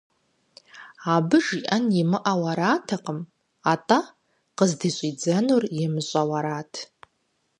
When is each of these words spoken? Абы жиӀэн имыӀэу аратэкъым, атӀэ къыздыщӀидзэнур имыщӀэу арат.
Абы 1.13 1.37
жиӀэн 1.45 1.85
имыӀэу 2.01 2.43
аратэкъым, 2.51 3.19
атӀэ 3.71 3.99
къыздыщӀидзэнур 4.57 5.63
имыщӀэу 5.83 6.31
арат. 6.39 6.73